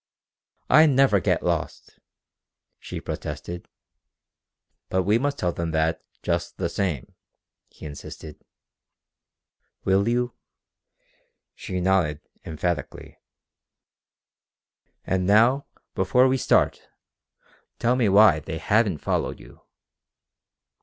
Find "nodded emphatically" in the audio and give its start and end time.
11.79-13.19